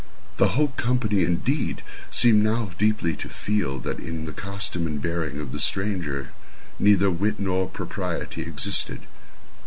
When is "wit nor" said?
7.11-7.69